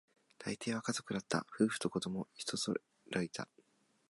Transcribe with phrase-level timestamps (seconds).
[0.39, 2.81] 大抵は家族だった、夫婦と子供、一揃
[3.21, 3.47] いだ